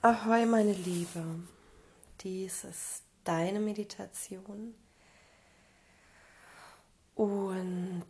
Ahoi, 0.00 0.46
meine 0.46 0.74
Liebe. 0.74 1.24
Dies 2.20 2.62
ist 2.62 3.02
deine 3.24 3.58
Meditation. 3.58 4.76
Und 7.16 8.06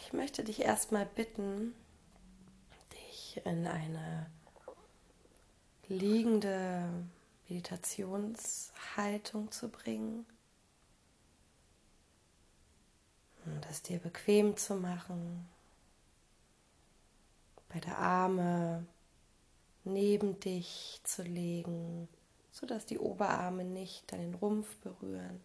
ich 0.00 0.12
möchte 0.12 0.42
dich 0.42 0.62
erstmal 0.62 1.06
bitten, 1.06 1.72
dich 2.92 3.40
in 3.44 3.68
eine 3.68 4.28
liegende 5.86 6.90
Meditationshaltung 7.48 9.52
zu 9.52 9.68
bringen. 9.68 10.26
Und 13.44 13.64
es 13.70 13.82
dir 13.82 14.00
bequem 14.00 14.56
zu 14.56 14.74
machen. 14.74 15.48
Beide 17.68 17.94
Arme 17.94 18.84
neben 19.88 20.38
dich 20.40 21.00
zu 21.04 21.22
legen, 21.22 22.08
sodass 22.52 22.86
die 22.86 22.98
Oberarme 22.98 23.64
nicht 23.64 24.12
deinen 24.12 24.34
Rumpf 24.34 24.76
berühren. 24.78 25.40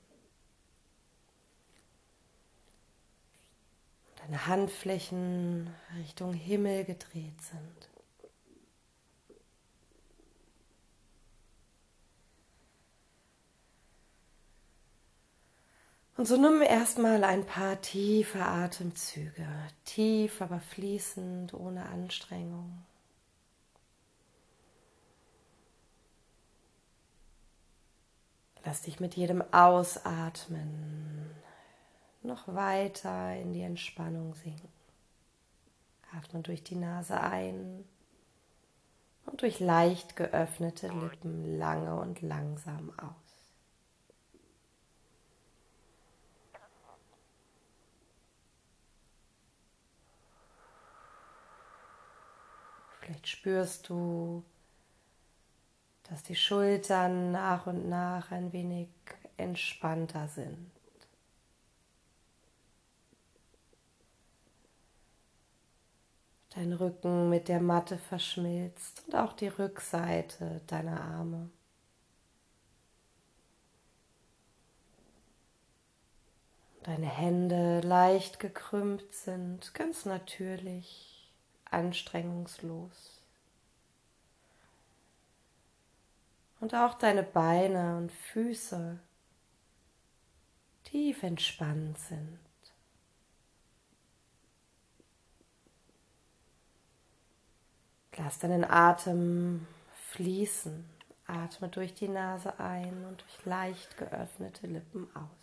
Deine 4.17 4.47
Handflächen 4.47 5.73
Richtung 5.97 6.33
Himmel 6.33 6.85
gedreht 6.85 7.41
sind. 7.41 7.89
Und 16.15 16.27
so 16.27 16.37
nimm 16.37 16.61
erstmal 16.61 17.23
ein 17.23 17.45
paar 17.45 17.81
tiefe 17.81 18.39
Atemzüge, 18.39 19.47
tief 19.83 20.41
aber 20.41 20.59
fließend, 20.59 21.53
ohne 21.53 21.87
Anstrengung. 21.87 22.85
Lass 28.65 28.81
dich 28.81 28.99
mit 28.99 29.15
jedem 29.15 29.43
Ausatmen 29.53 31.29
noch 32.21 32.47
weiter 32.47 33.35
in 33.35 33.53
die 33.53 33.61
Entspannung 33.61 34.33
sinken. 34.35 34.71
Atme 36.15 36.41
durch 36.41 36.63
die 36.63 36.75
Nase 36.75 37.19
ein 37.19 37.83
und 39.25 39.41
durch 39.41 39.59
leicht 39.59 40.15
geöffnete 40.15 40.87
Lippen 40.87 41.57
lange 41.57 41.95
und 41.99 42.21
langsam 42.21 42.93
aus. 42.97 43.23
Vielleicht 53.01 53.27
spürst 53.27 53.89
du, 53.89 54.43
dass 56.13 56.21
die 56.21 56.35
Schultern 56.35 57.31
nach 57.31 57.65
und 57.65 57.89
nach 57.89 58.29
ein 58.29 58.53
wenig 58.53 58.87
entspannter 59.35 60.27
sind. 60.27 60.69
Dein 66.51 66.71
Rücken 66.73 67.31
mit 67.31 67.47
der 67.47 67.59
Matte 67.59 67.97
verschmilzt 67.97 69.05
und 69.07 69.15
auch 69.15 69.33
die 69.33 69.47
Rückseite 69.47 70.61
deiner 70.67 71.01
Arme. 71.01 71.49
Deine 76.83 77.07
Hände 77.07 77.79
leicht 77.79 78.39
gekrümmt 78.39 79.11
sind, 79.15 79.73
ganz 79.73 80.05
natürlich, 80.05 81.33
anstrengungslos. 81.71 83.12
Und 86.63 86.73
auch 86.75 86.93
deine 86.93 87.23
Beine 87.23 87.97
und 87.97 88.09
Füße 88.09 88.97
tief 90.85 91.21
entspannt 91.21 91.99
sind. 91.99 92.39
Lass 98.15 98.39
deinen 98.39 98.63
Atem 98.63 99.67
fließen. 100.11 100.89
Atme 101.27 101.67
durch 101.67 101.95
die 101.95 102.07
Nase 102.07 102.57
ein 102.57 103.07
und 103.07 103.19
durch 103.19 103.45
leicht 103.45 103.97
geöffnete 103.97 104.67
Lippen 104.67 105.13
aus. 105.13 105.42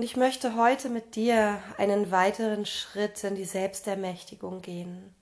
Und 0.00 0.04
ich 0.04 0.16
möchte 0.16 0.56
heute 0.56 0.88
mit 0.88 1.14
dir 1.14 1.62
einen 1.76 2.10
weiteren 2.10 2.64
Schritt 2.64 3.22
in 3.22 3.34
die 3.34 3.44
Selbstermächtigung 3.44 4.62
gehen. 4.62 5.14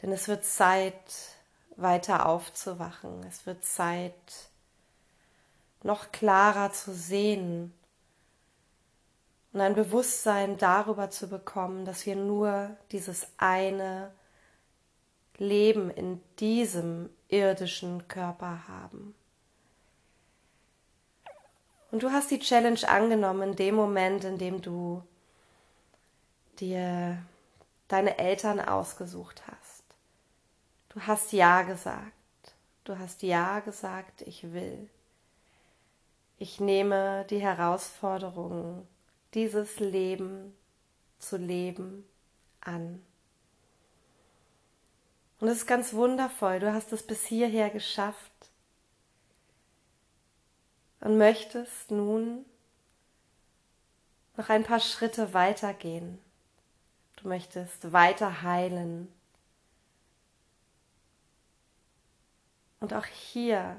Denn 0.00 0.12
es 0.12 0.28
wird 0.28 0.44
Zeit, 0.44 0.94
weiter 1.74 2.26
aufzuwachen. 2.26 3.24
Es 3.24 3.46
wird 3.46 3.64
Zeit, 3.64 4.12
noch 5.82 6.12
klarer 6.12 6.72
zu 6.72 6.94
sehen 6.94 7.74
und 9.52 9.60
ein 9.60 9.74
Bewusstsein 9.74 10.56
darüber 10.56 11.10
zu 11.10 11.28
bekommen, 11.28 11.84
dass 11.84 12.06
wir 12.06 12.14
nur 12.14 12.76
dieses 12.92 13.26
eine 13.36 14.12
Leben 15.38 15.90
in 15.90 16.20
diesem 16.38 17.10
irdischen 17.26 18.06
Körper 18.06 18.68
haben. 18.68 19.16
Und 21.90 22.02
du 22.02 22.10
hast 22.10 22.30
die 22.30 22.38
Challenge 22.38 22.88
angenommen 22.88 23.50
in 23.50 23.56
dem 23.56 23.74
Moment, 23.74 24.24
in 24.24 24.38
dem 24.38 24.62
du 24.62 25.02
dir 26.60 27.20
deine 27.88 28.18
Eltern 28.18 28.60
ausgesucht 28.60 29.42
hast. 29.46 29.82
Du 30.90 31.00
hast 31.00 31.32
Ja 31.32 31.62
gesagt. 31.62 32.12
Du 32.84 32.98
hast 32.98 33.22
Ja 33.22 33.60
gesagt, 33.60 34.22
ich 34.22 34.52
will. 34.52 34.88
Ich 36.38 36.60
nehme 36.60 37.26
die 37.28 37.40
Herausforderung, 37.40 38.86
dieses 39.34 39.78
Leben 39.80 40.56
zu 41.18 41.36
leben, 41.36 42.04
an. 42.60 43.02
Und 45.38 45.48
es 45.48 45.58
ist 45.58 45.66
ganz 45.66 45.92
wundervoll. 45.94 46.60
Du 46.60 46.72
hast 46.72 46.92
es 46.92 47.02
bis 47.02 47.24
hierher 47.26 47.70
geschafft 47.70 48.49
und 51.00 51.18
möchtest 51.18 51.90
nun 51.90 52.44
noch 54.36 54.48
ein 54.48 54.64
paar 54.64 54.80
Schritte 54.80 55.34
weitergehen. 55.34 56.18
Du 57.16 57.28
möchtest 57.28 57.92
weiter 57.92 58.42
heilen. 58.42 59.12
Und 62.80 62.94
auch 62.94 63.04
hier 63.04 63.78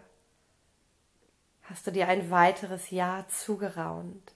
hast 1.64 1.88
du 1.88 1.92
dir 1.92 2.08
ein 2.08 2.30
weiteres 2.30 2.92
Jahr 2.92 3.28
zugeraunt. 3.30 4.34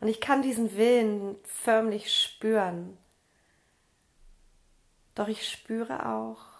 Und 0.00 0.08
ich 0.08 0.20
kann 0.20 0.42
diesen 0.42 0.76
Willen 0.76 1.36
förmlich 1.44 2.14
spüren. 2.14 2.96
Doch 5.14 5.28
ich 5.28 5.48
spüre 5.48 6.06
auch, 6.06 6.53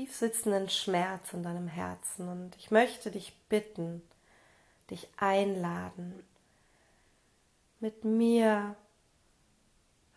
tief 0.00 0.16
sitzenden 0.16 0.70
Schmerz 0.70 1.34
in 1.34 1.42
deinem 1.42 1.68
Herzen. 1.68 2.28
Und 2.28 2.56
ich 2.56 2.70
möchte 2.70 3.10
dich 3.10 3.36
bitten, 3.50 4.00
dich 4.88 5.08
einladen, 5.18 6.24
mit 7.80 8.02
mir 8.04 8.76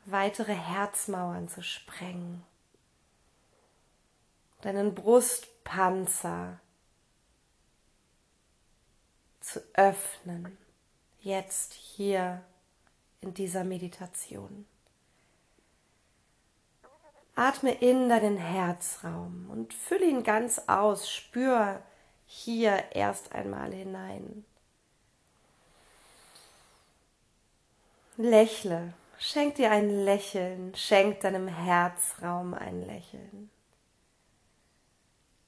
weitere 0.05 0.53
Herzmauern 0.53 1.49
zu 1.49 1.61
sprengen, 1.61 2.43
deinen 4.61 4.95
Brustpanzer 4.95 6.61
zu 9.41 9.61
öffnen, 9.73 10.57
jetzt 11.19 11.73
hier 11.73 12.41
in 13.19 13.33
dieser 13.33 13.65
Meditation. 13.65 14.65
Atme 17.35 17.71
in 17.71 18.09
deinen 18.09 18.37
Herzraum 18.37 19.49
und 19.49 19.73
fülle 19.73 20.05
ihn 20.05 20.23
ganz 20.23 20.61
aus. 20.67 21.09
Spür 21.09 21.81
hier 22.25 22.83
erst 22.91 23.31
einmal 23.31 23.73
hinein. 23.73 24.45
Lächle, 28.17 28.93
schenk 29.17 29.55
dir 29.55 29.71
ein 29.71 29.89
Lächeln, 29.89 30.75
schenk 30.75 31.21
deinem 31.21 31.47
Herzraum 31.47 32.53
ein 32.53 32.85
Lächeln. 32.85 33.49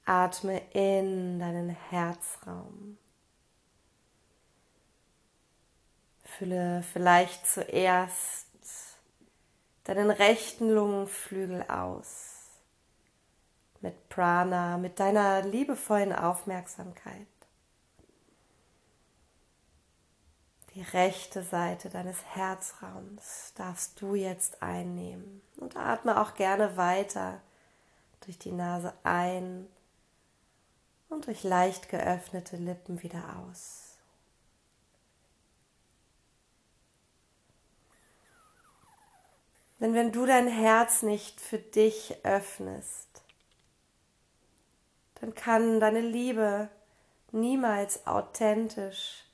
Atme 0.04 0.62
in 0.72 1.38
deinen 1.38 1.70
Herzraum. 1.70 2.98
Fülle 6.24 6.82
vielleicht 6.92 7.46
zuerst 7.46 8.45
deinen 9.86 10.10
rechten 10.10 10.68
Lungenflügel 10.70 11.64
aus 11.68 12.36
mit 13.80 14.08
Prana, 14.08 14.78
mit 14.78 14.98
deiner 14.98 15.42
liebevollen 15.42 16.12
Aufmerksamkeit. 16.12 17.26
Die 20.74 20.82
rechte 20.82 21.42
Seite 21.42 21.88
deines 21.88 22.22
Herzraums 22.34 23.52
darfst 23.54 24.00
du 24.00 24.14
jetzt 24.14 24.62
einnehmen 24.62 25.40
und 25.56 25.76
atme 25.76 26.20
auch 26.20 26.34
gerne 26.34 26.76
weiter 26.76 27.40
durch 28.24 28.38
die 28.38 28.52
Nase 28.52 28.92
ein 29.04 29.68
und 31.08 31.26
durch 31.28 31.44
leicht 31.44 31.88
geöffnete 31.88 32.56
Lippen 32.56 33.02
wieder 33.02 33.22
aus. 33.38 33.85
Denn 39.80 39.94
wenn 39.94 40.12
du 40.12 40.24
dein 40.24 40.48
Herz 40.48 41.02
nicht 41.02 41.40
für 41.40 41.58
dich 41.58 42.16
öffnest, 42.24 43.08
dann 45.20 45.34
kann 45.34 45.80
deine 45.80 46.00
Liebe 46.00 46.68
niemals 47.32 48.06
authentisch 48.06 49.24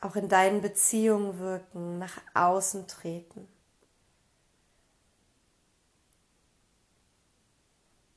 auch 0.00 0.16
in 0.16 0.28
deinen 0.28 0.60
Beziehungen 0.60 1.38
wirken, 1.38 1.98
nach 1.98 2.20
außen 2.34 2.88
treten. 2.88 3.48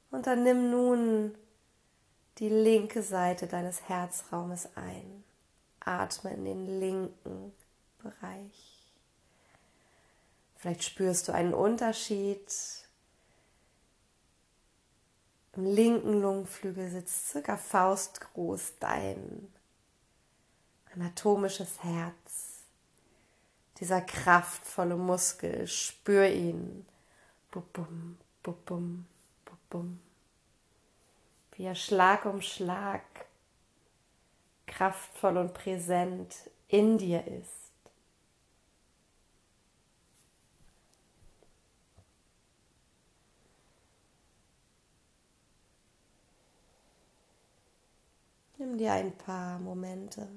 Und 0.10 0.26
dann 0.26 0.44
nimm 0.44 0.72
nun 0.72 1.38
die 2.40 2.50
linke 2.50 3.04
Seite 3.04 3.48
deines 3.48 3.88
Herzraumes 3.88 4.70
ein. 4.76 5.24
Atme 5.80 6.34
in 6.34 6.46
den 6.46 6.80
linken 6.80 7.54
Bereich. 8.00 8.75
Vielleicht 10.66 10.84
spürst 10.84 11.28
du 11.28 11.32
einen 11.32 11.54
Unterschied. 11.54 12.52
Im 15.56 15.64
linken 15.68 16.20
Lungenflügel 16.24 16.90
sitzt 16.90 17.30
circa 17.30 17.56
faustgroß 17.56 18.74
dein 18.80 19.54
anatomisches 20.92 21.84
Herz. 21.84 22.64
Dieser 23.80 24.02
kraftvolle 24.02 24.96
Muskel, 24.96 25.68
spür 25.68 26.30
ihn. 26.30 26.88
Bum, 27.52 28.18
bum, 28.42 29.06
bum, 29.70 30.00
Wie 31.52 31.64
er 31.66 31.76
Schlag 31.76 32.26
um 32.26 32.42
Schlag 32.42 33.04
kraftvoll 34.66 35.38
und 35.38 35.54
präsent 35.54 36.50
in 36.70 36.98
dir 36.98 37.24
ist. 37.28 37.65
Dir 48.78 48.92
ein 48.92 49.18
paar 49.18 49.58
Momente. 49.60 50.28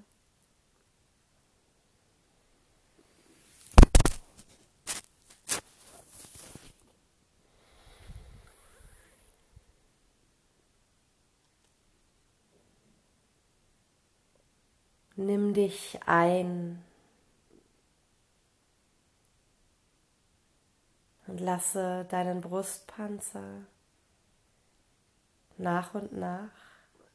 Nimm 15.16 15.52
dich 15.52 15.98
ein 16.06 16.84
und 21.26 21.40
lasse 21.40 22.06
deinen 22.08 22.40
Brustpanzer 22.40 23.66
nach 25.56 25.92
und 25.94 26.12
nach 26.12 26.67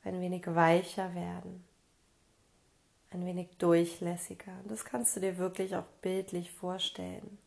ein 0.04 0.20
wenig 0.20 0.46
weicher 0.48 1.14
werden, 1.16 1.64
ein 3.12 3.26
wenig 3.26 3.58
durchlässiger. 3.58 4.54
Das 4.66 4.86
kannst 4.86 5.16
du 5.16 5.20
dir 5.20 5.38
wirklich 5.38 5.76
auch 5.76 5.86
bildlich 6.02 6.52
vorstellen. 6.52 7.38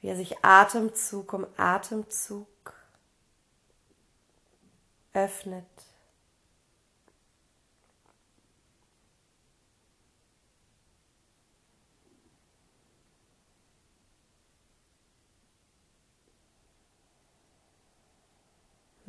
Wie 0.00 0.08
er 0.08 0.16
sich 0.16 0.42
Atemzug 0.42 1.32
um 1.32 1.46
Atemzug 1.56 2.46
öffnet 5.12 5.66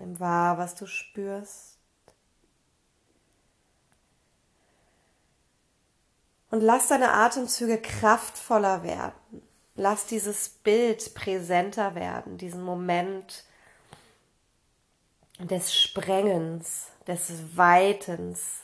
Nimm 0.01 0.19
wahr, 0.19 0.57
was 0.57 0.73
du 0.73 0.87
spürst. 0.87 1.77
Und 6.49 6.61
lass 6.61 6.87
deine 6.87 7.13
Atemzüge 7.13 7.79
kraftvoller 7.79 8.83
werden. 8.83 9.43
Lass 9.75 10.07
dieses 10.07 10.49
Bild 10.49 11.13
präsenter 11.13 11.93
werden, 11.93 12.39
diesen 12.39 12.63
Moment 12.63 13.45
des 15.39 15.75
Sprengens, 15.75 16.87
des 17.05 17.55
Weitens. 17.55 18.63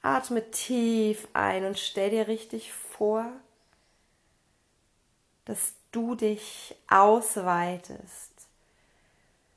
Atme 0.00 0.48
tief 0.52 1.26
ein 1.32 1.64
und 1.64 1.78
stell 1.78 2.10
dir 2.10 2.28
richtig 2.28 2.72
vor, 2.72 3.26
dass 5.44 5.74
du 5.90 6.14
dich 6.14 6.74
ausweitest, 6.88 8.31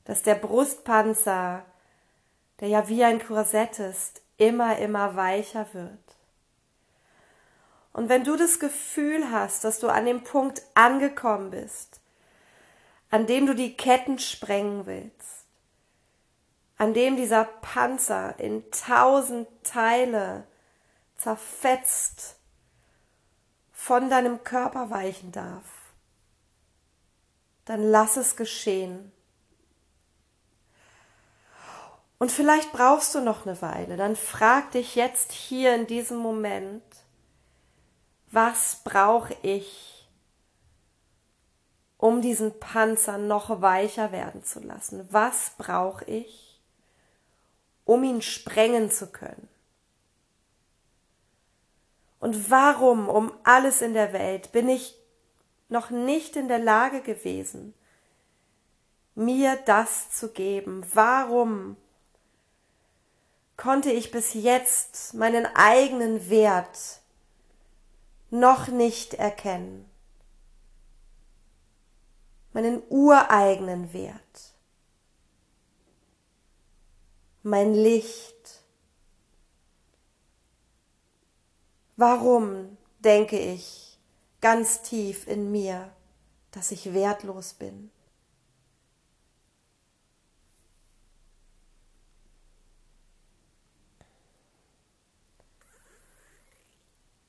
dass 0.05 0.23
der 0.23 0.35
Brustpanzer, 0.35 1.65
der 2.59 2.67
ja 2.67 2.87
wie 2.87 3.03
ein 3.03 3.25
Korsett 3.25 3.79
ist, 3.79 4.21
immer, 4.37 4.77
immer 4.77 5.15
weicher 5.15 5.67
wird. 5.73 5.99
Und 7.91 8.09
wenn 8.09 8.23
du 8.23 8.35
das 8.35 8.59
Gefühl 8.59 9.31
hast, 9.31 9.63
dass 9.63 9.79
du 9.79 9.87
an 9.87 10.05
dem 10.05 10.23
Punkt 10.23 10.61
angekommen 10.73 11.51
bist, 11.51 12.01
an 13.09 13.25
dem 13.25 13.45
du 13.45 13.55
die 13.55 13.77
Ketten 13.77 14.19
sprengen 14.19 14.85
willst, 14.85 15.45
an 16.77 16.93
dem 16.93 17.15
dieser 17.15 17.45
Panzer 17.45 18.37
in 18.37 18.69
tausend 18.71 19.47
Teile 19.63 20.45
zerfetzt 21.15 22.35
von 23.71 24.09
deinem 24.09 24.43
Körper 24.43 24.89
weichen 24.89 25.31
darf, 25.31 25.63
dann 27.63 27.81
lass 27.81 28.17
es 28.17 28.35
geschehen. 28.35 29.13
Und 32.17 32.31
vielleicht 32.31 32.71
brauchst 32.71 33.13
du 33.13 33.21
noch 33.21 33.45
eine 33.45 33.61
Weile. 33.61 33.97
Dann 33.97 34.15
frag 34.15 34.71
dich 34.71 34.95
jetzt 34.95 35.31
hier 35.31 35.75
in 35.75 35.85
diesem 35.85 36.17
Moment, 36.17 36.83
was 38.31 38.81
brauche 38.83 39.35
ich, 39.41 40.07
um 41.97 42.21
diesen 42.21 42.59
Panzer 42.59 43.17
noch 43.17 43.61
weicher 43.61 44.11
werden 44.11 44.43
zu 44.43 44.59
lassen? 44.59 45.07
Was 45.11 45.51
brauche 45.57 46.05
ich, 46.05 46.61
um 47.83 48.03
ihn 48.03 48.21
sprengen 48.21 48.91
zu 48.91 49.07
können? 49.07 49.47
Und 52.19 52.49
warum 52.49 53.07
um 53.09 53.31
alles 53.43 53.81
in 53.81 53.93
der 53.93 54.13
Welt 54.13 54.51
bin 54.51 54.69
ich 54.69 54.97
noch 55.69 55.89
nicht 55.89 56.35
in 56.35 56.47
der 56.47 56.59
Lage 56.59 57.01
gewesen, 57.01 57.73
mir 59.15 59.57
das 59.65 60.11
zu 60.11 60.31
geben? 60.31 60.85
Warum 60.93 61.77
konnte 63.57 63.91
ich 63.91 64.11
bis 64.11 64.33
jetzt 64.33 65.13
meinen 65.13 65.45
eigenen 65.55 66.29
Wert 66.29 66.99
noch 68.29 68.67
nicht 68.67 69.13
erkennen, 69.13 69.89
meinen 72.53 72.81
ureigenen 72.89 73.93
Wert, 73.93 74.53
mein 77.43 77.73
Licht. 77.73 78.63
Warum 81.97 82.77
denke 82.99 83.39
ich 83.39 83.97
ganz 84.41 84.81
tief 84.81 85.27
in 85.27 85.51
mir, 85.51 85.93
dass 86.51 86.71
ich 86.71 86.93
wertlos 86.93 87.53
bin? 87.53 87.89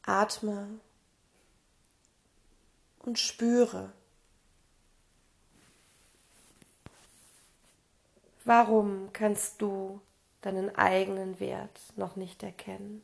Atme 0.07 0.81
und 3.01 3.19
spüre. 3.19 3.93
Warum 8.45 9.13
kannst 9.13 9.61
du 9.61 10.01
deinen 10.47 10.73
eigenen 10.77 11.41
Wert 11.41 11.81
noch 11.97 12.15
nicht 12.15 12.45
erkennen. 12.45 13.03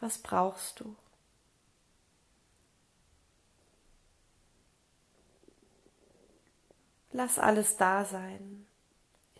Was 0.00 0.16
brauchst 0.16 0.80
du? 0.80 0.96
Lass 7.12 7.38
alles 7.38 7.76
da 7.76 8.06
sein, 8.06 8.66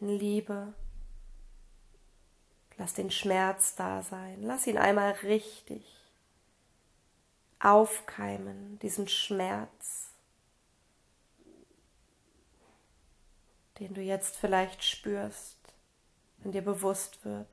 in 0.00 0.08
Liebe. 0.08 0.74
Lass 2.78 2.94
den 2.94 3.10
Schmerz 3.10 3.74
da 3.74 4.02
sein. 4.02 4.42
Lass 4.42 4.66
ihn 4.66 4.78
einmal 4.78 5.12
richtig 5.22 5.84
aufkeimen, 7.58 8.78
diesen 8.80 9.08
Schmerz, 9.08 10.10
den 13.78 13.94
du 13.94 14.00
jetzt 14.00 14.36
vielleicht 14.36 14.84
spürst, 14.84 15.56
wenn 16.38 16.52
dir 16.52 16.62
bewusst 16.62 17.24
wird, 17.24 17.48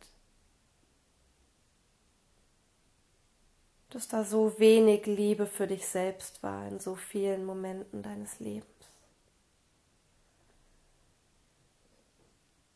dass 3.89 4.07
da 4.07 4.23
so 4.23 4.57
wenig 4.59 5.05
Liebe 5.05 5.45
für 5.45 5.67
dich 5.67 5.85
selbst 5.85 6.41
war 6.43 6.67
in 6.67 6.79
so 6.79 6.95
vielen 6.95 7.45
Momenten 7.45 8.01
deines 8.01 8.39
Lebens. 8.39 8.67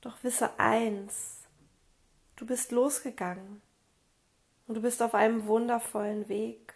Doch 0.01 0.24
wisse 0.24 0.60
eins, 0.60 1.37
du 2.38 2.46
bist 2.46 2.72
losgegangen 2.72 3.62
und 4.67 4.75
du 4.75 4.82
bist 4.82 5.01
auf 5.01 5.13
einem 5.13 5.48
wundervollen 5.48 6.29
Weg 6.29 6.74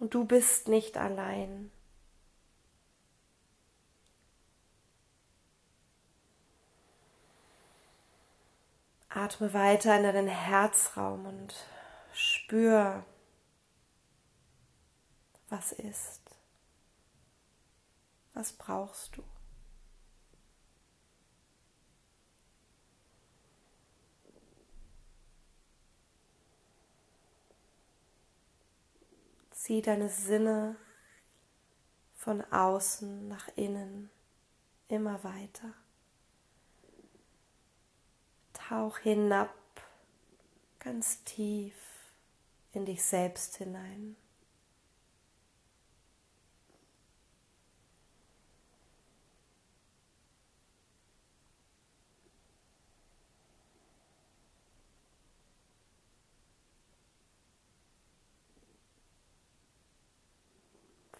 und 0.00 0.14
du 0.14 0.24
bist 0.24 0.66
nicht 0.66 0.96
allein. 0.96 1.70
Atme 9.10 9.52
weiter 9.52 9.96
in 9.96 10.02
deinen 10.04 10.28
Herzraum 10.28 11.26
und 11.26 11.54
spür, 12.12 13.04
was 15.48 15.72
ist. 15.72 16.22
Was 18.34 18.52
brauchst 18.52 19.16
du? 19.16 19.24
Zieh 29.68 29.82
deine 29.82 30.08
Sinne 30.08 30.76
von 32.14 32.42
außen 32.50 33.28
nach 33.28 33.48
innen 33.54 34.08
immer 34.88 35.22
weiter. 35.24 35.74
Tauch 38.54 38.96
hinab, 38.96 39.52
ganz 40.78 41.22
tief 41.24 41.74
in 42.72 42.86
dich 42.86 43.04
selbst 43.04 43.58
hinein. 43.58 44.16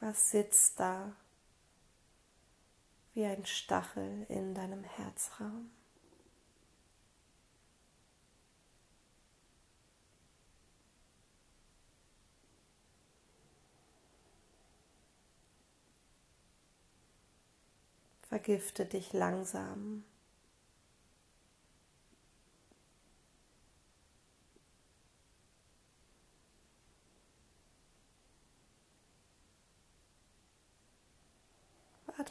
Was 0.00 0.30
sitzt 0.30 0.78
da 0.78 1.12
wie 3.14 3.24
ein 3.24 3.44
Stachel 3.44 4.26
in 4.28 4.54
deinem 4.54 4.84
Herzraum? 4.84 5.70
Vergifte 18.28 18.86
dich 18.86 19.12
langsam 19.12 20.04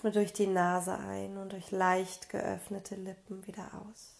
Atme 0.07 0.11
durch 0.11 0.31
die 0.31 0.47
Nase 0.47 0.97
ein 0.97 1.37
und 1.37 1.51
durch 1.51 1.71
leicht 1.71 2.29
geöffnete 2.29 2.95
Lippen 2.95 3.45
wieder 3.45 3.69
aus. 3.73 4.13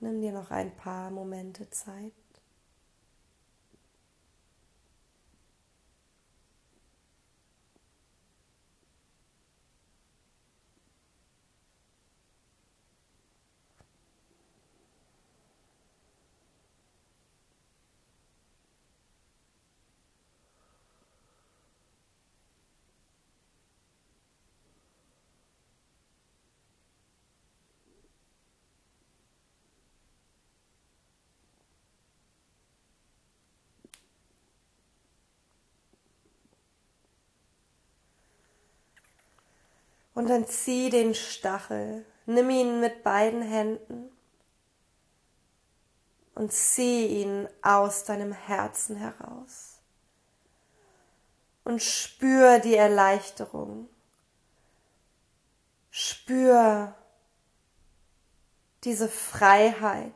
Nimm 0.00 0.20
dir 0.20 0.32
noch 0.32 0.50
ein 0.50 0.74
paar 0.76 1.10
Momente 1.10 1.68
Zeit. 1.70 2.12
Und 40.14 40.28
dann 40.28 40.46
zieh 40.46 40.90
den 40.90 41.14
Stachel, 41.14 42.04
nimm 42.26 42.50
ihn 42.50 42.80
mit 42.80 43.02
beiden 43.02 43.42
Händen 43.42 44.10
und 46.34 46.52
zieh 46.52 47.06
ihn 47.06 47.48
aus 47.62 48.04
deinem 48.04 48.32
Herzen 48.32 48.96
heraus. 48.96 49.78
Und 51.64 51.82
spür 51.82 52.58
die 52.58 52.74
Erleichterung. 52.74 53.88
Spür 55.90 56.94
diese 58.84 59.08
Freiheit. 59.08 60.12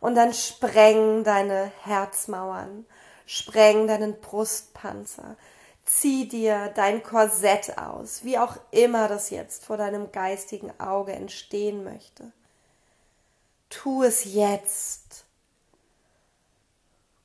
Und 0.00 0.14
dann 0.14 0.32
spreng 0.32 1.24
deine 1.24 1.70
Herzmauern, 1.82 2.86
spreng 3.26 3.86
deinen 3.86 4.18
Brustpanzer, 4.20 5.36
Zieh 5.92 6.28
dir 6.28 6.68
dein 6.76 7.02
Korsett 7.02 7.76
aus, 7.76 8.22
wie 8.22 8.38
auch 8.38 8.56
immer 8.70 9.08
das 9.08 9.28
jetzt 9.30 9.64
vor 9.64 9.76
deinem 9.76 10.12
geistigen 10.12 10.72
Auge 10.78 11.12
entstehen 11.12 11.82
möchte. 11.82 12.30
Tu 13.70 14.04
es 14.04 14.24
jetzt 14.24 15.24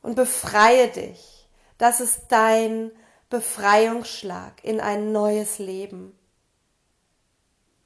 und 0.02 0.16
befreie 0.16 0.88
dich. 0.90 1.48
Das 1.78 2.00
ist 2.00 2.24
dein 2.30 2.92
Befreiungsschlag 3.30 4.64
in 4.64 4.82
ein 4.82 5.12
neues 5.12 5.60
Leben. 5.60 6.18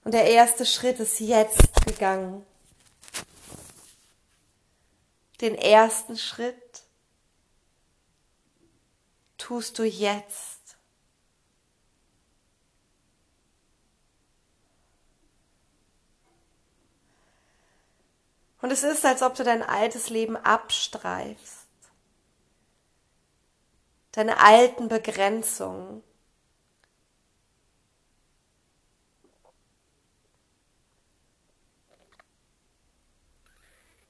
Und 0.06 0.14
der 0.14 0.32
erste 0.32 0.66
Schritt 0.66 1.00
ist 1.02 1.20
jetzt 1.20 1.86
gegangen. 1.86 2.46
Den 5.42 5.56
ersten 5.56 6.18
Schritt 6.18 6.84
tust 9.38 9.78
du 9.78 9.84
jetzt. 9.84 10.59
Und 18.62 18.72
es 18.72 18.84
ist, 18.84 19.06
als 19.06 19.22
ob 19.22 19.36
du 19.36 19.44
dein 19.44 19.64
altes 19.64 20.10
Leben 20.10 20.36
abstreifst. 20.36 21.68
Deine 24.12 24.40
alten 24.40 24.88
Begrenzungen. 24.88 26.04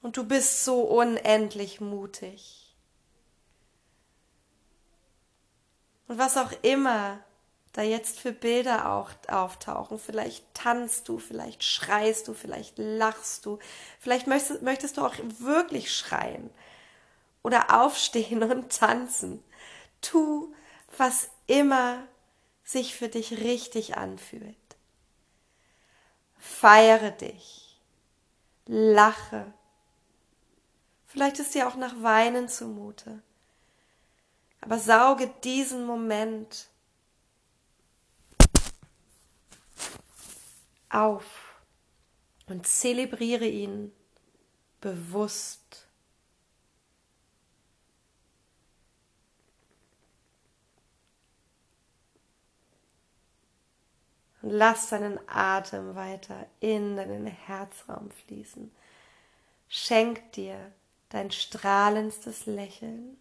Und 0.02 0.18
du 0.18 0.26
bist 0.26 0.64
so 0.64 0.82
unendlich 0.82 1.82
mutig. 1.82 2.76
Und 6.08 6.18
was 6.18 6.38
auch 6.38 6.52
immer 6.64 7.24
da 7.80 7.86
jetzt 7.86 8.20
für 8.20 8.34
Bilder 8.34 8.92
auch 8.92 9.12
auftauchen. 9.30 10.00
Vielleicht 10.00 10.44
tanzt 10.54 11.08
du, 11.08 11.18
vielleicht 11.18 11.64
schreist 11.64 12.28
du, 12.28 12.34
vielleicht 12.34 12.78
lachst 12.78 13.46
du, 13.46 13.58
vielleicht 14.00 14.28
möchtest, 14.28 14.62
möchtest 14.62 14.98
du 14.98 15.06
auch 15.06 15.16
wirklich 15.40 15.96
schreien. 15.96 16.50
oder 17.42 17.82
aufstehen 17.82 18.44
und 18.52 18.78
tanzen. 18.78 19.42
Tu, 20.02 20.54
was 20.98 21.30
immer 21.48 22.06
sich 22.66 22.96
für 22.96 23.08
dich 23.08 23.40
richtig 23.40 23.96
anfühlt. 23.96 24.58
Feiere 26.38 27.12
dich, 27.12 27.80
lache. 28.66 29.54
Vielleicht 31.06 31.40
ist 31.40 31.56
dir 31.56 31.68
auch 31.68 31.76
nach 31.76 32.02
Weinen 32.02 32.50
zumute. 32.50 33.22
Aber 34.60 34.78
sauge 34.80 35.28
diesen 35.44 35.86
Moment 35.86 36.69
auf 40.90 41.62
und 42.48 42.66
zelebriere 42.66 43.46
ihn 43.46 43.92
bewusst. 44.82 45.88
Und 54.42 54.52
lass 54.52 54.90
deinen 54.90 55.20
Atem 55.28 55.96
weiter 55.96 56.48
in 56.62 56.96
deinen 56.96 57.28
Herzraum 57.28 58.10
fließen. 58.10 58.72
Schenk 59.68 60.32
dir 60.32 60.72
dein 61.10 61.30
strahlendstes 61.30 62.46
Lächeln. 62.46 63.18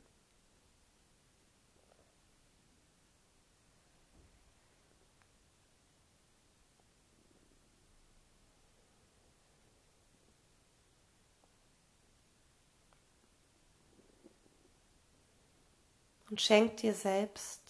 Und 16.39 16.43
schenk 16.43 16.77
dir 16.77 16.95
selbst 16.95 17.61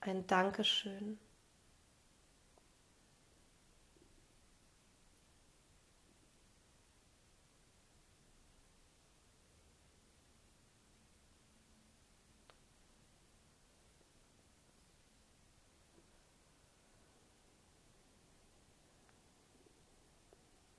ein 0.00 0.26
Dankeschön. 0.26 1.18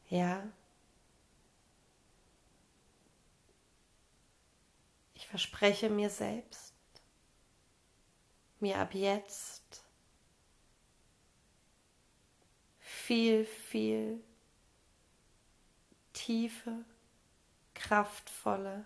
Ja. 0.08 0.44
Ich 5.16 5.26
verspreche 5.26 5.90
mir 5.90 6.12
selbst, 6.12 6.75
mir 8.60 8.78
ab 8.80 8.94
jetzt 8.94 9.84
viel, 12.80 13.46
viel 13.46 14.24
tiefe, 16.14 16.86
kraftvolle, 17.74 18.86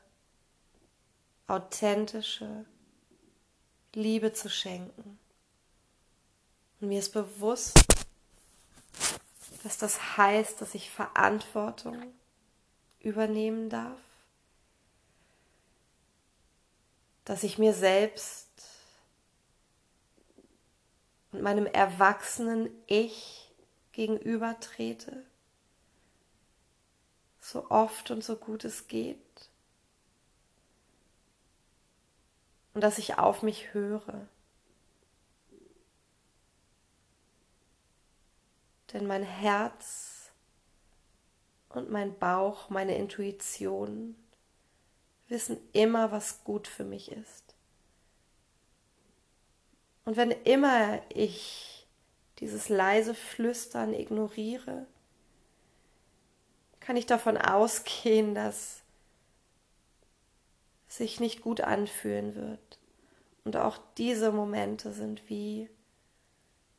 authentische 1.48 2.66
Liebe 3.94 4.34
zu 4.34 4.50
schenken. 4.50 5.20
Und 6.82 6.90
mir 6.90 7.00
ist 7.00 7.14
bewusst, 7.14 7.80
dass 9.64 9.78
das 9.78 10.18
heißt, 10.18 10.62
dass 10.62 10.76
ich 10.76 10.90
Verantwortung 10.90 12.14
übernehmen 13.00 13.70
darf, 13.70 14.00
dass 17.26 17.44
ich 17.44 17.58
mir 17.58 17.74
selbst 17.74 18.48
und 21.32 21.42
meinem 21.42 21.66
erwachsenen 21.66 22.70
Ich 22.88 23.52
gegenübertrete, 23.92 25.24
so 27.40 27.70
oft 27.70 28.12
und 28.12 28.24
so 28.24 28.36
gut 28.36 28.64
es 28.66 28.88
geht, 28.88 29.18
und 32.74 32.82
dass 32.82 32.98
ich 32.98 33.18
auf 33.18 33.44
mich 33.44 33.74
höre. 33.74 34.28
Denn 38.94 39.06
mein 39.06 39.24
Herz 39.24 40.32
und 41.70 41.92
mein 41.92 42.18
Bauch, 42.18 42.70
meine 42.70 42.96
Intuition 42.96 44.16
wissen 45.28 45.58
immer, 45.74 46.12
was 46.12 46.44
gut 46.44 46.68
für 46.68 46.84
mich 46.84 47.12
ist. 47.12 47.49
Und 50.10 50.18
wenn 50.18 50.32
immer 50.32 51.04
ich 51.10 51.86
dieses 52.40 52.68
leise 52.68 53.14
Flüstern 53.14 53.94
ignoriere, 53.94 54.88
kann 56.80 56.98
ich 56.98 57.06
davon 57.06 57.38
ausgehen, 57.38 58.34
dass 58.34 58.82
sich 60.88 61.20
nicht 61.20 61.44
gut 61.44 61.62
anfühlen 61.62 62.34
wird. 62.34 62.80
Und 63.44 63.56
auch 63.56 63.78
diese 64.00 64.32
Momente 64.32 64.94
sind 64.94 65.30
wie 65.30 65.70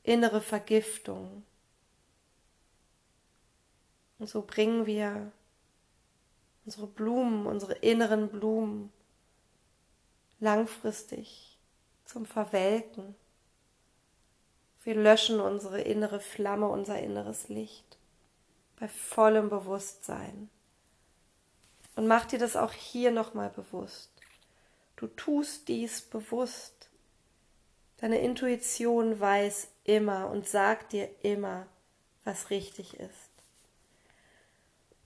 innere 0.02 0.40
Vergiftung, 0.40 1.44
und 4.18 4.28
so 4.28 4.42
bringen 4.42 4.86
wir 4.86 5.30
unsere 6.64 6.88
Blumen, 6.88 7.46
unsere 7.46 7.74
inneren 7.74 8.28
Blumen 8.28 8.92
langfristig 10.40 11.49
zum 12.10 12.26
Verwelken. 12.26 13.14
Wir 14.82 14.96
löschen 14.96 15.40
unsere 15.40 15.80
innere 15.80 16.18
Flamme, 16.18 16.68
unser 16.68 16.98
inneres 16.98 17.48
Licht 17.48 17.98
bei 18.80 18.88
vollem 18.88 19.48
Bewusstsein. 19.48 20.50
Und 21.94 22.08
mach 22.08 22.24
dir 22.24 22.38
das 22.38 22.56
auch 22.56 22.72
hier 22.72 23.10
nochmal 23.12 23.50
bewusst. 23.50 24.10
Du 24.96 25.06
tust 25.06 25.68
dies 25.68 26.02
bewusst. 26.02 26.88
Deine 27.98 28.18
Intuition 28.20 29.20
weiß 29.20 29.68
immer 29.84 30.30
und 30.30 30.48
sagt 30.48 30.92
dir 30.92 31.08
immer, 31.22 31.66
was 32.24 32.50
richtig 32.50 32.98
ist. 32.98 33.30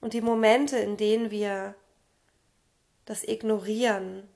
Und 0.00 0.12
die 0.14 0.20
Momente, 0.20 0.78
in 0.78 0.96
denen 0.96 1.30
wir 1.30 1.74
das 3.04 3.24
ignorieren, 3.24 4.28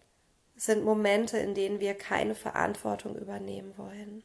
sind 0.58 0.84
Momente, 0.84 1.38
in 1.38 1.54
denen 1.54 1.78
wir 1.78 1.94
keine 1.94 2.34
Verantwortung 2.34 3.16
übernehmen 3.16 3.78
wollen. 3.78 4.24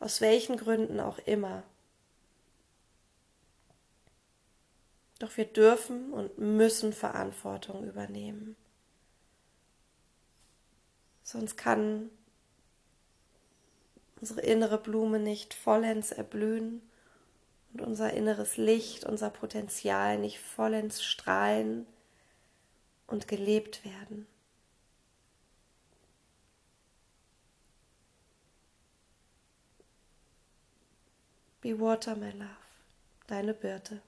Aus 0.00 0.20
welchen 0.20 0.56
Gründen 0.56 0.98
auch 0.98 1.18
immer. 1.20 1.62
Doch 5.20 5.36
wir 5.36 5.44
dürfen 5.44 6.12
und 6.12 6.36
müssen 6.38 6.92
Verantwortung 6.92 7.86
übernehmen. 7.86 8.56
Sonst 11.22 11.56
kann 11.56 12.10
unsere 14.20 14.40
innere 14.40 14.78
Blume 14.78 15.20
nicht 15.20 15.54
vollends 15.54 16.10
erblühen 16.10 16.82
und 17.72 17.82
unser 17.82 18.12
inneres 18.14 18.56
Licht, 18.56 19.04
unser 19.04 19.30
Potenzial 19.30 20.18
nicht 20.18 20.40
vollends 20.40 21.04
strahlen 21.04 21.86
und 23.08 23.26
gelebt 23.26 23.84
werden. 23.84 24.26
Be 31.60 31.78
Water, 31.80 32.14
my 32.14 32.30
love, 32.30 32.48
deine 33.26 33.52
Birte. 33.52 34.00